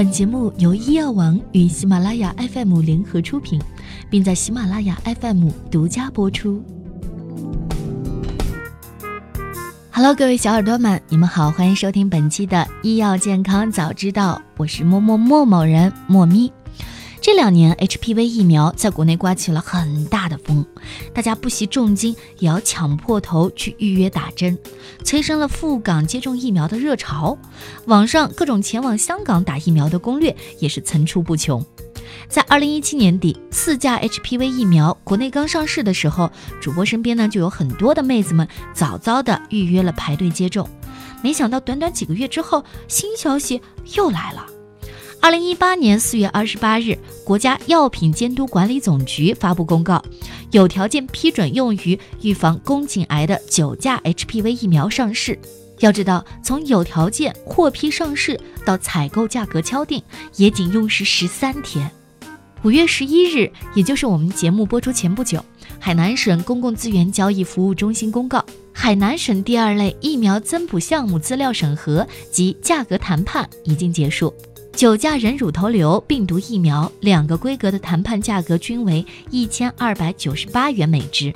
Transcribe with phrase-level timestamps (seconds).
[0.00, 3.60] 本节目由医药王与喜马拉雅 FM 联合出品，
[4.08, 6.64] 并在喜马拉雅 FM 独家播出。
[9.90, 16.50] Hello，各位小耳朵们，你们好，欢迎收听本期的医药健康早知道，我是默默默某人莫咪。
[17.22, 20.64] 这两年，HPV 疫苗在国内刮起了很大的风，
[21.12, 24.58] 大家不惜重金也要抢破头去预约打针，
[25.04, 27.36] 催生了赴港接种疫苗的热潮。
[27.84, 31.64] 网上各种前往香港打疫苗的攻略也是层出不穷。
[32.26, 40.66] 在二零一七年底，四价 HPV 疫苗国内刚上市的时候，主播身边呢就有很多的妹子们早早的预约了排队接种。
[41.22, 43.60] 没想到短短几个月之后，新消息
[43.94, 44.46] 又来了。
[45.22, 50.02] 二零一八年四月二十八日，国家药品监督管理总局发布公告，
[50.50, 55.38] 有条件批准用于预防宫颈癌的九价 HPV 疫苗上市。
[55.80, 60.02] 要知道，从有条件获批上市到采购价格敲定，
[60.36, 61.90] 也仅用时十三天。
[62.62, 65.44] 五月十一日，也就是我们节目播出前不久，
[65.78, 74.34] 海南省公共资源交易服务中心公告，海南省第二类疫苗增补项目资料审核及价格谈判已经结束。
[74.80, 81.30] 九价人乳头瘤病毒疫苗两个规格的谈判价格均为一千二百九十八元每支。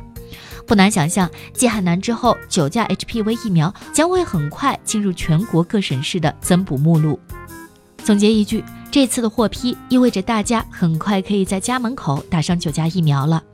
[0.67, 7.21] 不难想象，继海南之后，九价 HPV 疫苗将会很快进入全国各省市的增补目录。
[7.99, 13.45] 总结一句，这次的获批意味着大家很快可以在家门口打上九价疫苗了。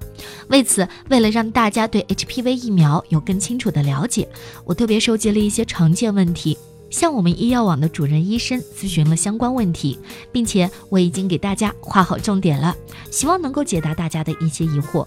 [0.50, 4.28] 为此，为了让大家对 HPV 疫苗有更清楚的了解，
[4.64, 6.56] 我特别收集了一些常见问题。
[6.90, 9.98] 向我们医药网的主任医生咨询了相关问题，
[10.32, 12.76] 并且我已经给大家画好重点了，
[13.10, 15.06] 希望能够解答大家的一些疑惑。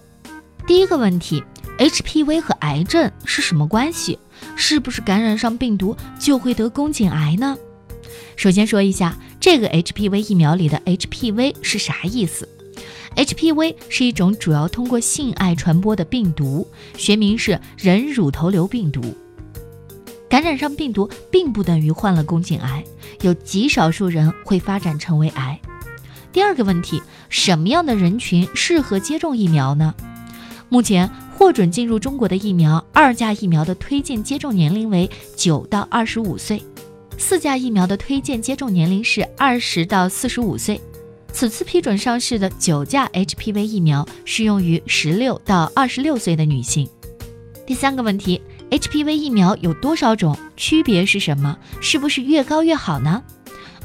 [0.65, 1.43] 第一个问题
[1.77, 4.17] ，HPV 和癌症是什么关系？
[4.55, 7.57] 是不是感染上病毒就会得宫颈癌呢？
[8.35, 12.47] 首先说一下这个 HPV 疫苗里的 HPV 是啥意思
[13.15, 16.67] ？HPV 是一种主要通过性爱传播的病毒，
[16.97, 19.01] 学名是人乳头瘤病毒。
[20.33, 22.83] 感染上病毒并不等于患了宫颈癌，
[23.21, 25.59] 有极少数人会发展成为癌。
[26.31, 26.99] 第二个问题，
[27.29, 29.93] 什么样的人群适合接种疫苗呢？
[30.69, 31.07] 目前
[31.37, 36.63] 获准进入中国的疫苗，二价疫苗的推荐接种年龄为九到二十五岁，
[37.15, 40.81] 四价疫苗的推荐接种年龄是二十到四十五岁。
[41.31, 46.89] 此次批准上市的九价 HPV 疫苗适用于十六到二十六岁的女性。
[47.67, 48.41] 第三个问题。
[48.73, 50.35] HPV 疫苗有多少种？
[50.57, 51.55] 区别是什么？
[51.79, 53.21] 是不是越高越好呢？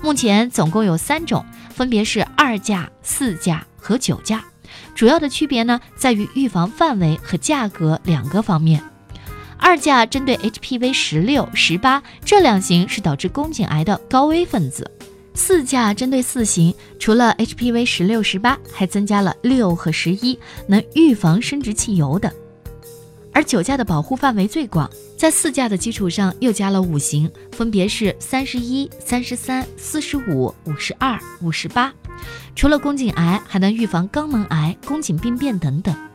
[0.01, 4.43] 目前总共有三种，分别是二价、四价和九价。
[4.95, 8.83] 主要的区别呢，在于预防范围和价格两个方面。
[9.59, 14.85] 二价针对 HPV 十六、十八这两型是导致宫颈癌的高危分子；
[15.35, 22.33] 四价针对四型，除了 HPV 十六、十八，还增加了六和十一，能预防生殖器疣等。
[23.39, 31.95] 而九价的保护范围最广，在四价的基础上又加了五行，分别是三十一、三十三、四十五、五十二、五十八。
[32.57, 36.08] 除了宫颈癌，还能预防肛门癌、宫颈病变等等。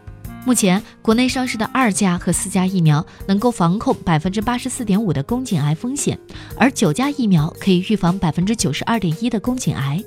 [0.46, 6.20] 目前国内上市的二价和四价疫苗能够防控百分之八十四点五的宫颈癌风险，
[6.58, 10.04] 而九价疫苗可以预防百分之九十二点一的宫颈癌。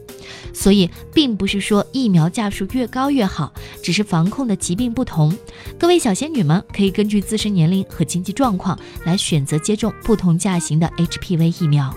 [0.53, 3.51] 所以，并不是说疫苗价数越高越好，
[3.83, 5.35] 只是防控的疾病不同。
[5.79, 11.95] 各位小仙女们可以根据自身年龄和经济状况来选择接种不同价型的 HPV 疫苗。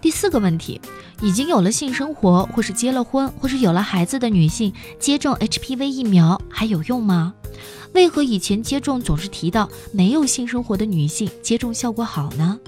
[0.00, 0.80] 第四个问题，
[1.22, 7.32] 已经有了性生活或是结了婚或是有了孩子的女性接种 HPV 疫苗还有用吗？
[7.94, 12.58] 为何以前接种总是提到没有性生活的女性接种效果好呢？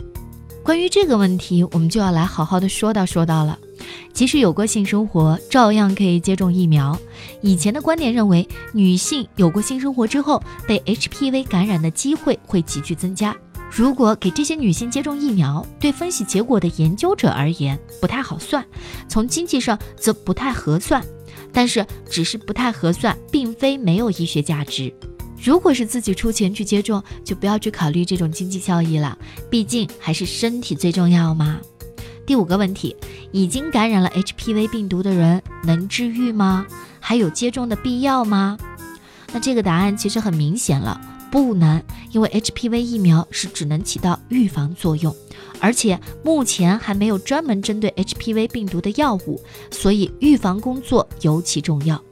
[0.63, 3.59] 关于这个问题，我们就要来好好的说道说道了。
[4.13, 6.99] 即使有过性生活，照样可以接种疫苗。
[7.41, 13.37] 以前的观点认为，女性有过性生活之后被 HPV 感染的机会会急剧增加。
[13.69, 18.65] 如果给这些女性接种疫苗，对分析结果的研究者而言不太好算，
[19.09, 21.05] 从经济上则不太合算。
[21.53, 24.93] 但是，只是不太合算，并非没有医学价值。
[25.47, 29.17] 如果是自己出钱去接种，就不要去考虑这种经济效益了，
[29.49, 31.61] 毕竟还是身体最重要嘛。
[32.27, 32.97] 第五个问题，
[33.31, 36.67] 已经感染了 HPV 病毒的人能治愈吗？
[36.99, 38.59] 还有接种的必要吗？
[39.33, 41.01] 那这个答案其实很明显了，
[41.31, 45.15] 不能，因为 HPV 疫苗是只能起到预防作用。
[45.61, 49.41] 而且目前还没有专门针对 HPV 病毒的药物，
[49.71, 52.03] 所以预防工作尤其重要。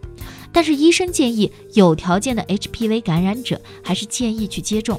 [0.55, 4.99] 但是医生建议有条件的 HPV 感染者还是建议去接种。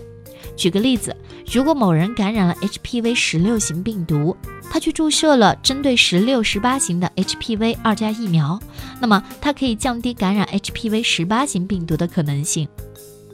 [0.58, 1.16] 举个例子，
[1.52, 4.36] 如果某人感染了 HPV 十六型病毒，
[4.70, 8.60] 他去注射了针对十六、十八型的 HPV 二价疫苗，
[9.00, 12.68] 那么它可以降低感染 HPV 十八型病毒的可能性。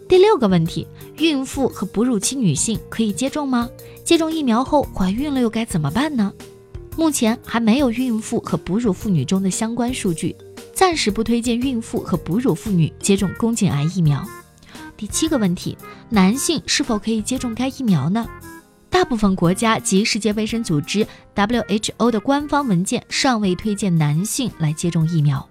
[0.08, 0.86] 第六个问题，
[1.18, 3.70] 孕妇和哺乳期女性可以接种吗？
[4.04, 6.32] 接种疫苗后怀孕了又该怎么办呢？
[6.98, 10.36] 目前还没有孕妇和哺乳妇女中的相关数据，
[10.82, 14.28] 暂时不推荐孕妇和哺乳妇女接种宫颈癌疫苗。
[14.98, 15.78] 第七个问题，
[16.10, 18.28] 男性是否可以接种该疫苗呢？
[18.90, 21.06] 大部分国家及世界卫生组织
[21.36, 25.48] WHO 的官方文件尚未推荐男性来接种疫苗。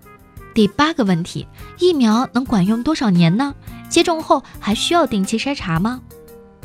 [0.52, 1.46] 第八个问题，
[1.78, 3.54] 疫苗能管用多少年呢？
[3.88, 6.02] 接种后还需要定期筛查吗？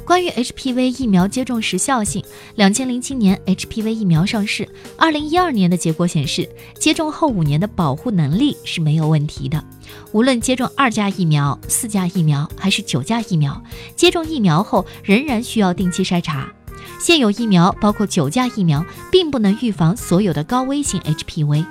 [0.05, 2.23] 关于 HPV 疫苗接种时效性，
[2.53, 6.47] 两千零七年 HPV 疫苗上市，二零一二年的结果显示，
[6.77, 9.63] 接种后五年的保护能力是没有问题的。
[10.11, 13.59] 无论接种二价疫苗、四价疫苗还是九价疫苗，
[13.95, 16.53] 接种疫苗后仍然需要定期筛查。
[16.99, 21.65] 现有疫苗包括九价疫苗，并不能预防所有的高危型 HPV。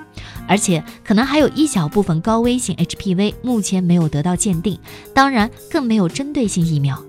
[0.46, 4.78] 而且可能还有一小部分高危型 HPV 目前没有得到鉴定，
[5.14, 7.00] 当然更没有针对性疫苗。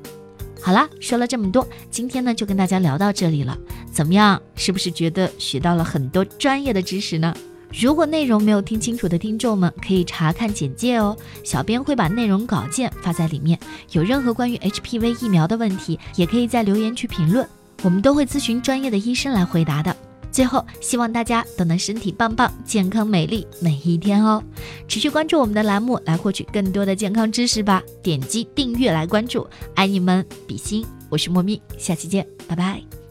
[0.66, 3.56] 好啦，说了这么多，今天呢就跟大家聊到这里了。
[3.92, 7.38] 怎么样，是不是觉得学到了很多专业的知识呢？
[7.72, 13.60] 如果内容没有听清楚的听众们，可以查看简介哦，小编会把内容稿件发在里面。
[13.92, 17.48] 有任何关于 HPV 疫苗的问题，也可以在留言区评论，
[17.84, 19.96] 我们都会咨询专业的医生来回答的。
[20.36, 24.44] 最后，希望大家都能身体棒棒、健康美丽每一天哦！
[24.86, 27.82] 持续关注我们的栏目，来获取更多的健康知识吧。
[28.04, 30.86] 点击订阅来关注，爱你们，比心！
[31.10, 33.05] 我是莫咪，下期见，拜拜。